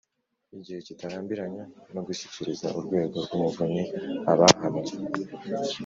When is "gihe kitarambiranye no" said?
0.65-2.01